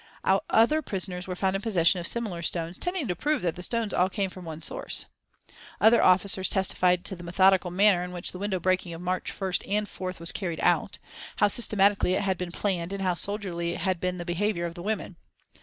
[0.23, 3.93] Other prisoners were found in possession of similar stones, tending to prove that the stones
[3.93, 5.05] all came from one source.
[5.79, 9.69] Other officers testified to the methodical manner in which the window breaking of March 1st
[9.69, 10.97] and 4th was carried out,
[11.35, 14.81] how systematically it had been planned and how soldierly had been the behaviour of the
[14.81, 15.17] women.